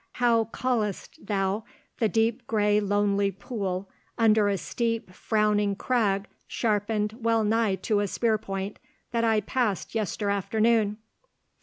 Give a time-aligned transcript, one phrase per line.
[0.13, 1.63] How call'st thou
[1.99, 8.07] the deep gray lonely pool under a steep frowning crag sharpened well nigh to a
[8.07, 8.79] spear point,
[9.11, 10.97] that I passed yester afternoon?"